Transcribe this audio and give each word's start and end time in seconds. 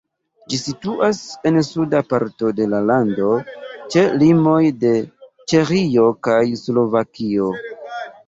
Ĝi 0.51 0.57
situas 0.59 1.17
en 1.49 1.59
suda 1.65 1.99
parto 2.13 2.49
de 2.61 2.65
la 2.71 2.79
lando 2.91 3.35
ĉe 3.95 4.05
limoj 4.23 4.63
de 4.85 4.93
Ĉeĥio 5.53 6.07
kaj 6.29 6.41
Slovakio. 6.63 7.53